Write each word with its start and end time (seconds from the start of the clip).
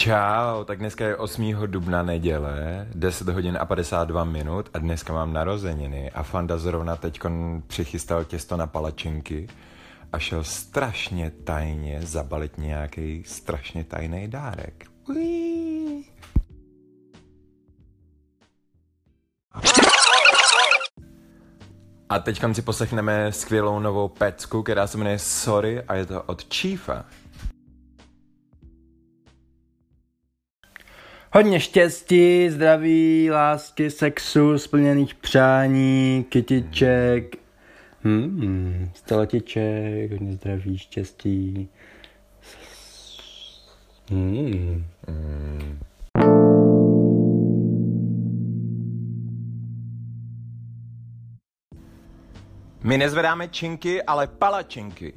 Čau, 0.00 0.64
tak 0.64 0.78
dneska 0.78 1.06
je 1.06 1.16
8. 1.16 1.54
dubna 1.66 2.02
neděle, 2.02 2.86
10 2.94 3.28
hodin 3.28 3.58
a 3.60 3.64
52 3.64 4.24
minut 4.24 4.68
a 4.74 4.78
dneska 4.78 5.12
mám 5.12 5.32
narozeniny 5.32 6.10
a 6.10 6.22
Fanda 6.22 6.58
zrovna 6.58 6.96
teď 6.96 7.20
přichystal 7.66 8.24
těsto 8.24 8.56
na 8.56 8.66
palačinky 8.66 9.48
a 10.12 10.18
šel 10.18 10.44
strašně 10.44 11.30
tajně 11.30 12.00
zabalit 12.02 12.58
nějaký 12.58 13.24
strašně 13.26 13.84
tajný 13.84 14.28
dárek. 14.28 14.84
Uí. 15.08 16.04
A 22.08 22.18
teď 22.18 22.42
si 22.52 22.62
poslechneme 22.62 23.32
skvělou 23.32 23.80
novou 23.80 24.08
pecku, 24.08 24.62
která 24.62 24.86
se 24.86 24.98
jmenuje 24.98 25.18
Sorry 25.18 25.82
a 25.82 25.94
je 25.94 26.06
to 26.06 26.22
od 26.22 26.54
Chiefa. 26.54 27.04
Hodně 31.32 31.60
štěstí, 31.60 32.50
zdraví, 32.50 33.30
lásky, 33.30 33.90
sexu, 33.90 34.58
splněných 34.58 35.14
přání, 35.14 36.26
kytiček, 36.28 37.36
hmm, 38.02 38.90
steletiček, 38.94 40.10
hodně 40.10 40.32
zdraví, 40.32 40.78
štěstí. 40.78 41.68
Hmm. 44.10 44.84
Hmm. 45.08 45.78
My 52.82 52.98
nezvedáme 52.98 53.48
činky, 53.48 54.02
ale 54.02 54.26
palačinky. 54.26 55.12